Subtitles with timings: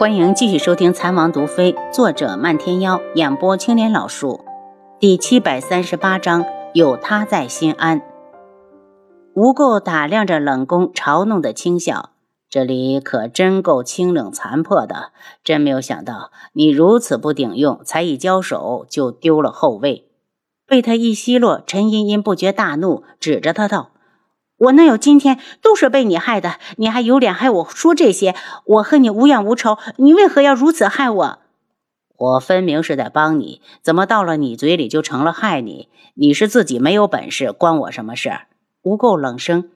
[0.00, 4.40] 欢迎继续收听《残王毒妃》，作者漫天妖，演播青莲老树，
[4.98, 8.00] 第七百三十八章，有他在心安。
[9.34, 12.12] 吴垢打量着冷宫，嘲弄的轻笑
[12.48, 15.12] ：“这里可真够清冷残破的，
[15.44, 20.08] 真没有想到你如此不顶用，才一交手就丢了后位。”
[20.66, 23.90] 被他一奚落，陈茵茵不觉大怒，指着他道。
[24.60, 26.56] 我能有今天，都是被你害的。
[26.76, 28.34] 你还有脸害我说这些？
[28.66, 31.38] 我和你无怨无仇，你为何要如此害我？
[32.18, 35.88] 我分明是在帮你，怎么到了你嘴里就成了害你？
[36.14, 38.32] 你是自己没有本事，关我什么事？
[38.82, 39.70] 吴垢冷声：“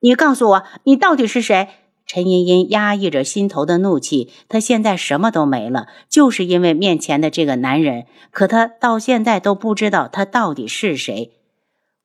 [0.00, 1.68] 你告诉我，你到底是谁？”
[2.06, 8.04] 陈茵茵压抑着心头的怒气，她现在什么都没了，就是因为面前的这个男人。
[8.30, 11.32] 可她到现在都不知道他到底是谁。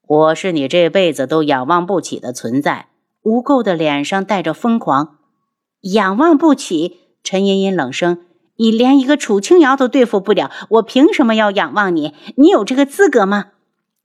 [0.08, 2.88] 我是你这辈子都仰望不起的存在。
[3.23, 5.18] 吴垢的脸上带着疯狂，
[5.82, 6.98] 仰望不起。
[7.24, 8.26] 陈茵茵冷声
[8.58, 12.16] ：“你连一个楚清瑶都对付不了，我凭什么要仰望你？
[12.35, 13.52] 你有这个资格吗？”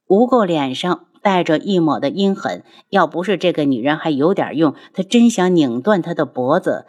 [0.06, 2.62] 吴垢脸上带着一抹的阴狠。
[2.90, 6.86] 要不是这个女人还有点用，他真想拧断她的脖子。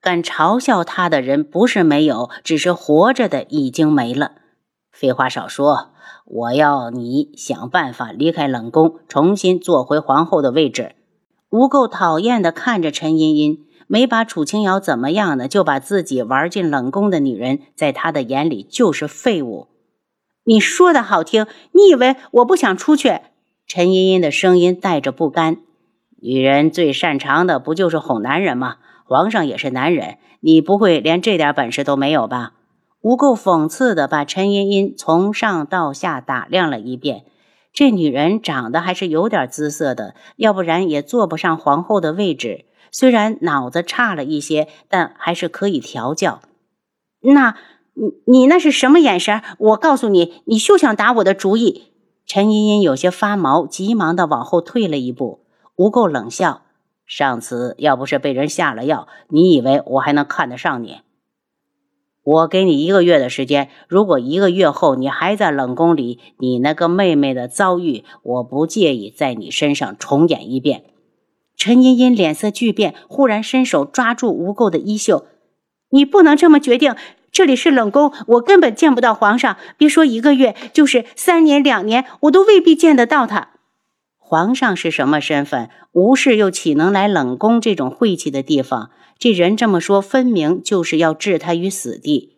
[0.00, 4.32] 敢嘲笑他的人不是没有，只是活着的已经没了。
[4.98, 5.90] 废话少说。
[6.24, 10.96] 我要你想办法离开冷宫，重新坐回皇后的位置。
[11.50, 19.68] 吴垢讨厌地看着陈茵茵，没把楚清瑶怎么样呢，就把自己玩进冷宫的女人，在他的眼里就是废物。
[20.44, 23.20] 你说的好听，你以为我不想出去？
[23.68, 25.58] 陈茵茵的声音带着不甘。
[26.20, 28.78] 女人最擅长的不就是哄男人吗？
[29.04, 32.54] 皇上也是男人，你不会连这点本事都没有吧？
[33.06, 37.24] 吴垢讽刺地把陈茵茵从上到下打量了一遍，
[37.72, 42.64] 这女人长得还是有点姿色的，要不然也坐不上皇后的位置。
[42.90, 46.40] 虽然脑子差了一些，但还是可以调教。
[47.20, 47.54] 那，
[47.94, 49.40] 你你那是什么眼神？
[49.58, 51.92] 我告诉你，你休想打我的主意！
[52.26, 55.44] 陈茵茵有些发毛，急忙地往后退了一步。
[55.76, 56.62] 吴垢冷笑
[57.06, 61.02] ：“上次要不是被人下了药，你以为我还能看得上你？”
[62.26, 70.82] 我给你一个月的时间，如果一个月后你还在冷宫里，你那个妹妹的遭遇，我不介意在你身上重演一遍。
[71.56, 75.26] 陈茵茵脸色巨变，忽然伸手抓住吴垢的衣袖
[75.90, 76.96] ：“你不能这么决定，
[77.30, 79.56] 这里是冷宫，我根本见不到皇上。
[79.78, 83.50] 别说一个月，就是三年、两年，我都未必见得到他。
[84.18, 85.70] 皇上是什么身份？
[85.92, 92.36] 吴氏又岂能来冷宫这种晦气的地方？”这人这么说，分明就是要置他于死地。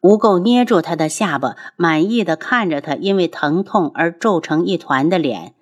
[0.00, 5.54] 吴垢捏住他的下巴，满意的看着他因为疼痛而皱成一团的脸。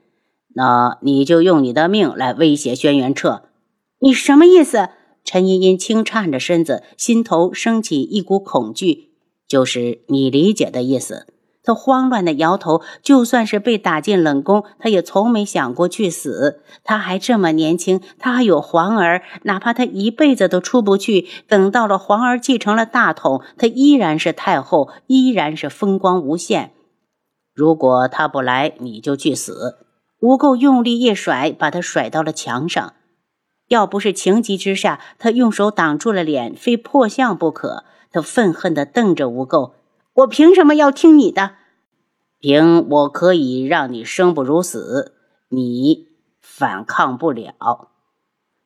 [0.55, 3.43] 那你就用你的命来威胁轩辕彻？
[3.99, 4.91] 你什么意思？
[5.25, 9.11] 陈茵茵轻颤着身子，心头升起一股恐惧，
[9.49, 11.27] 就是你理解的意思。
[11.67, 16.63] 他慌乱的摇头，就算是被打进冷宫，他也从没想过去死。
[16.85, 26.71] 他还这么年轻，他还有皇儿，哪怕他一辈子都出不去，等到了皇儿继承了大统，他依然是太后，依然是风光无限。
[27.53, 29.79] 如果他不来，你就去死！
[30.21, 32.95] 吴垢用力一甩，把他甩到了墙上。
[33.69, 37.83] 要不是情急之下，他用手挡住了脸，非破相不可。
[38.13, 39.73] 他愤恨地瞪着吴垢。
[40.17, 41.57] 我凭什么要听你的？
[42.41, 45.13] 凭我可以让你生不如死，
[45.51, 46.07] 你
[46.41, 47.89] 反抗不了。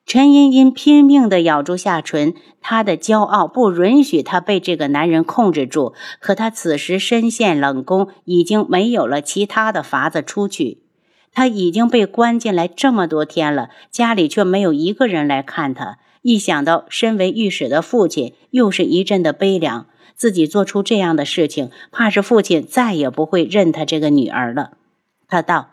[0.06, 5.93] 陈茵茵拼命地咬住下唇，她的骄傲不允许她被这个男人控制住。
[6.21, 10.84] 可她此时身陷冷宫，已经没有了其他的法子出去。
[11.32, 15.99] 她已经被关进来这么多天了，家里却没有一个人来看她。
[16.22, 19.87] 一想到身为御史的父亲，又是一阵的悲凉。
[20.20, 24.72] 自己做出这样的事情，怕是父亲再也不会认他这个女儿了。
[25.26, 25.70] 他道：“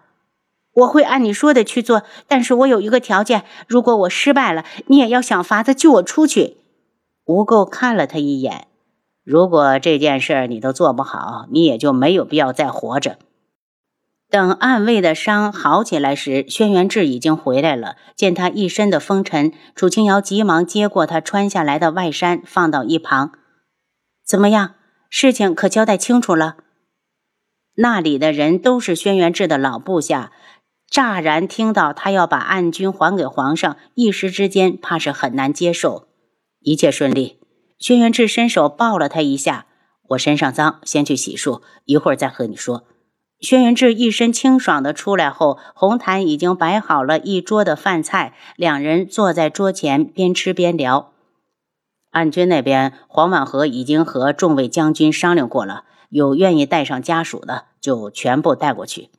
[0.71, 6.55] 我会按你说的去做，但是我有一个条件，如果我失败了，你也要想法子救我出去。”
[7.27, 8.67] 吴垢看了他一眼
[9.25, 13.17] ：“如果这件事你都做不好，你也就没有必要再活着。”
[14.31, 17.97] 等暗卫的伤好起来时，轩辕志已经回来了。
[18.15, 23.33] 见他一身的风尘，楚清瑶急忙接过他穿下来的外衫，放到一旁。
[24.27, 24.75] 怎么样？
[25.09, 26.57] 事情可交代清楚了？
[27.75, 30.33] 那里的人都是轩辕志的老部下，
[30.89, 36.09] 乍然听到他要把暗军还给皇上，一时之间怕是很难接受。
[36.59, 37.39] 一切顺利。
[37.79, 39.67] 轩辕志伸手抱了他一下
[40.09, 42.83] ：“我身上脏，先去洗漱，一会儿再和你说。”
[43.39, 51.13] 轩辕志一身清爽的出来后，红毯已经摆好了一桌的饭菜，两人坐在桌前边吃边聊。
[52.11, 59.09] 暗军那边，黄万和已经和众位将军商量过了，有愿意带上家属的，就全部带过去。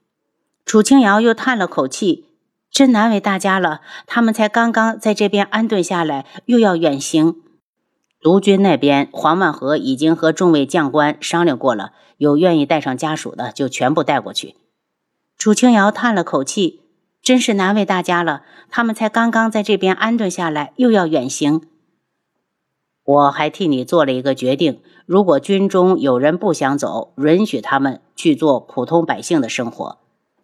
[0.64, 2.26] 楚清瑶又叹了口气，
[2.70, 3.80] 真难为大家了。
[4.06, 7.36] 他们才刚刚在这边安顿下来，又要远行。
[8.20, 14.56] 卢军那边，黄万和已经和众位将官商量过了，有愿意带上家属的，就全部带过去。
[15.38, 16.80] 楚清瑶叹了口气，
[17.22, 18.42] 真是难为大家了。
[18.68, 21.62] 他们才刚刚在这边安顿下来，又要远行。
[23.08, 29.96] 我还替你做了一个决定：如果军中有人不想走，允许他们去做普通百姓的生活。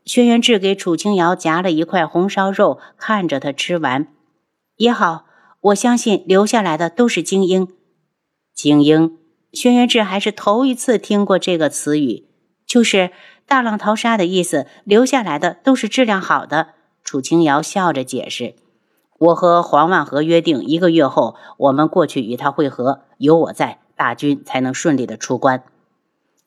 [0.06, 4.08] 轩辕志给楚清瑶夹了一块红烧肉，看着他吃完，
[4.78, 5.26] 也好。
[5.60, 7.68] 我相信留下来的都是精英。
[8.54, 9.18] 精英，
[9.52, 12.24] 轩辕志还是头一次听过这个词语，
[12.66, 13.10] 就是
[13.46, 14.66] 大浪淘沙的意思。
[14.84, 16.68] 留下来的都是质量好的。
[17.02, 18.54] 楚清瑶笑着解释。
[19.18, 25.64] 我和黄万和约定，一个月后我们过去与他会合，有我在，大军才能顺利的出关。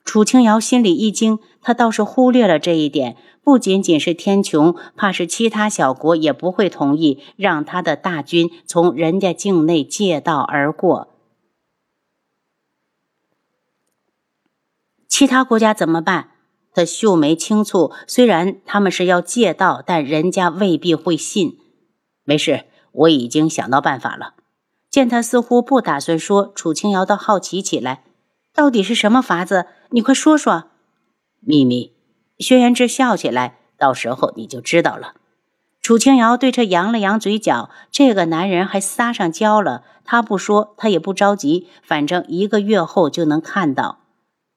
[0.03, 3.17] 楚清瑶心里一惊，他倒是忽略了这一点。
[3.43, 11.07] 不仅仅是天穹，怕是其他小国也不会同意让他的大军从人家境内借道而过。
[15.07, 16.31] 其他国家怎么办？
[16.73, 21.57] 他秀眉轻蹙，虽然他们是要借道，但人家未必会信。
[22.27, 24.33] 没事，我已经想到办法了。
[24.89, 28.03] 见他似乎不打算说，楚清瑶倒好奇起来，
[28.53, 29.67] 到底是什么法子？
[29.91, 30.65] 你快说说。
[31.39, 31.93] 秘密。
[32.37, 35.13] 轩辕志笑起来，到时候你就知道了。
[35.81, 39.85] 楚清瑶对他扬了扬嘴角，这个男人还撒上娇了。
[40.03, 43.99] 他不说，他也不着急，反正一个月后就能看到。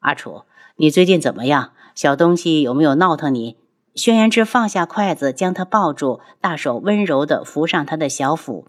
[0.01, 0.43] 阿楚，
[0.75, 1.71] 你最近怎么样？
[1.95, 3.59] 小东西有没有闹腾你？
[4.00, 8.67] 轩辕志放下筷子，将他抱住，大手温柔地扶上他的小腹。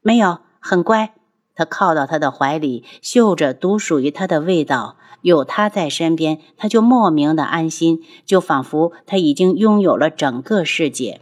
[0.00, 1.12] 没有，很乖。
[1.54, 4.96] 他靠到他的怀里，嗅着独属于他的味道。
[5.20, 11.20] 有他在身边，他就莫名的安心，就仿佛他已经拥有了整个世界。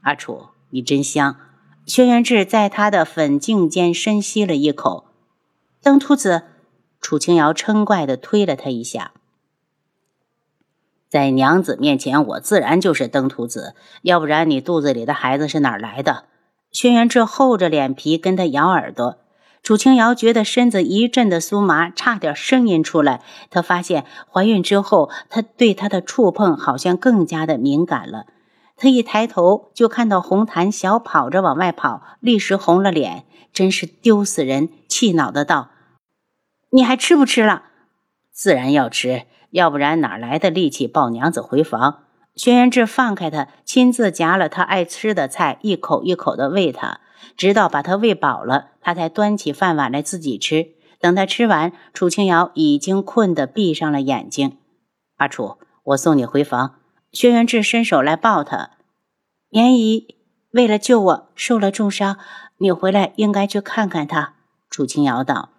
[0.00, 1.36] 阿楚，你真香。
[1.86, 5.04] 轩辕志在他的粉颈间深吸了一口。
[5.80, 6.42] 登兔子，
[7.00, 9.12] 楚清瑶嗔怪的推了他一下。
[11.12, 16.24] 在娘子面前，我自然就是登徒子，要不然你肚子里的孩子是哪来的？
[16.70, 19.18] 轩辕志厚着脸皮跟他咬耳朵。
[19.62, 23.20] 楚清瑶觉得身子一阵的酥麻，差点声音出来。
[23.50, 28.24] 她发现怀孕之后，他对她的触碰好像更加的敏感了。
[28.78, 34.70] 她一抬头就看到红檀小跑着往外跑，立时红了脸，真是丢死人！
[34.88, 35.68] 气恼的道
[36.72, 37.64] ：“你还吃不吃了？
[38.32, 42.04] 自然要吃。”要不然哪来的力气抱娘子回房？
[42.34, 47.00] 轩辕志放开他，亲自夹了他爱吃的菜，一口一口的喂他，
[47.36, 50.68] 直到把他喂饱了，他才端起饭碗来自己吃。
[50.98, 54.56] 等他吃完，楚清瑶已经困得闭上了眼睛。
[55.18, 56.76] 阿楚，我送你回房。
[57.12, 58.70] 轩辕志伸手来抱他。
[59.50, 60.16] 绵姨
[60.52, 62.16] 为了救我受了重伤，
[62.56, 64.32] 你回来应该去看看他。
[64.70, 65.50] 楚清瑶道：“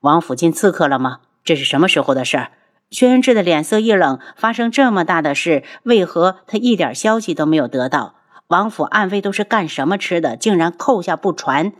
[0.00, 1.20] 王府进刺客了吗？
[1.42, 2.52] 这是什么时候的事儿？”
[2.90, 8.14] 轩辕志的脸色一冷，发生这么大的事，为何他一点消息都没有得到？
[8.48, 10.36] 王府暗卫都是干什么吃的？
[10.36, 11.72] 竟然扣下不传？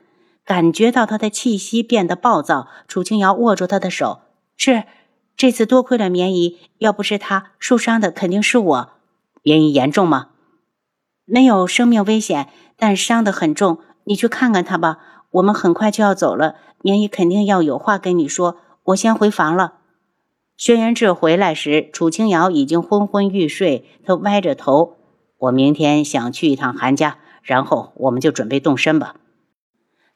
[0.45, 4.21] 感觉到他的气息变得暴躁，楚清瑶握住他的手
[4.57, 4.85] ：“是，
[5.37, 8.91] 这次多亏了绵姨，要不是他，受伤的肯定是我。
[9.43, 10.29] 绵姨严重吗？
[11.25, 13.79] 没有生命危险，但伤得很重。
[14.05, 14.99] 你去看看他吧。
[15.31, 18.57] 我们很快就要走了，绵姨肯定要有话跟你说。
[18.85, 19.75] 我先回房了。”
[20.57, 23.85] 轩辕志回来时，楚清瑶已经昏昏欲睡。
[24.05, 24.97] 他歪着头
[25.37, 29.17] ：“我明天想去一趟韩家，然后我们就准备动身吧。”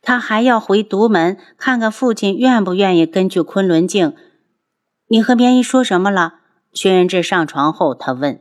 [0.01, 4.15] 他还要回独门看看父亲愿不愿意跟去昆仑镜。
[5.09, 6.37] 你和绵姨说什么了？
[6.73, 8.41] 轩辕志上床后，他问。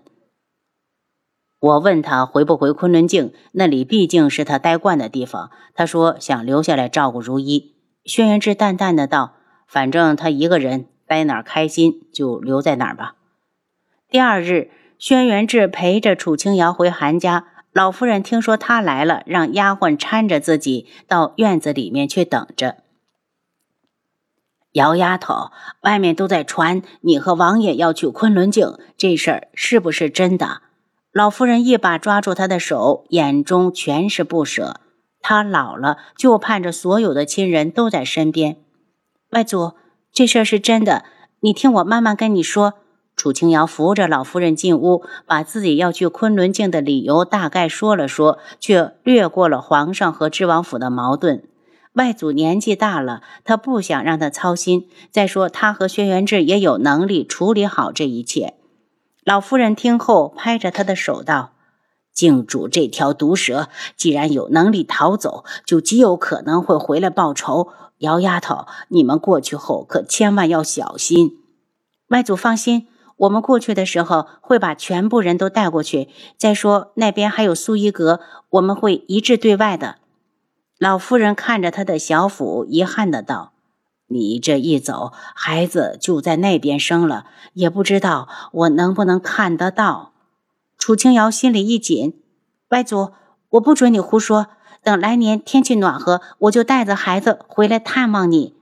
[1.60, 5.52] 我问他回不回昆仑镜，那里毕竟是他待惯的地方。
[5.74, 7.76] 他说想留下来照顾如一。
[8.06, 9.34] 轩辕志淡淡的道
[9.68, 13.16] ：“反正他一个人。”待哪儿开心就留在哪儿吧。
[14.08, 17.48] 第二日，轩辕志陪着楚清瑶回韩家。
[17.74, 22.78] 老夫人听说他来了，让丫鬟搀着自己到院子里面去等着。
[24.74, 25.52] 姚丫头，
[25.82, 30.62] 外面都在传你和王爷要去昆仑镜，这事儿是不是真的？
[31.12, 34.80] 老夫人一把抓住他的手，眼中全是不舍。
[35.22, 38.58] 他老了，就盼着所有的亲人都在身边。
[39.32, 39.74] 外祖。
[40.20, 41.06] 这事儿是真的，
[41.40, 42.74] 你听我慢慢跟你说。
[43.16, 51.44] 楚清瑶扶着老夫人进屋，把自己要去昆仑镜的理由大概说了说，却略过了皇上和知王府的矛盾。
[51.94, 54.90] 外祖年纪大了，他不想让他操心。
[55.10, 58.56] 再说，他和轩辕志也有能力处理好这一切。
[59.24, 61.54] 老夫人听后，拍着他的手道
[62.20, 67.70] ：“靖主这条毒蛇，既然有能力逃走，就极有可能会回来报仇。
[68.00, 71.38] 姚丫头，你们过去后可千万要小心。”
[72.12, 76.10] 外祖放心，我们过去的时候会把全部人都带过去。
[76.38, 79.96] 再说，那边还有苏一阁，我们会一致对外的。
[80.78, 83.54] 老夫人看着他的小腹，遗憾的道
[84.12, 90.12] ：“你这一走，孩子就在那边生了，也不知道我能不能看得到。”
[90.80, 92.24] 楚清瑶心里一紧
[92.72, 93.12] ：“外祖，
[93.50, 94.48] 我不准你胡说。
[94.82, 98.56] 等来年天气暖和，我就带着孩子回来探望你。”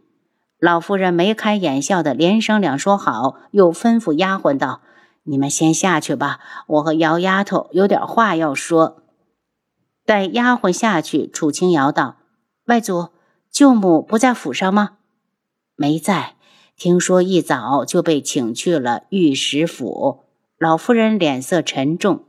[0.59, 4.81] 老夫人眉开眼笑的连声两说好，又吩咐丫鬟道
[5.23, 9.03] ：“你们先下去吧，我和姚丫头有点话要说。”
[10.03, 12.17] 待丫鬟下去，楚清瑶道
[12.65, 13.09] ：“外祖，
[13.51, 14.97] 舅母不在府上吗
[15.77, 16.35] ？”“没在，
[16.75, 20.23] 听说一早就被请去了御史府。”
[20.57, 22.26] 老夫人脸色沉重。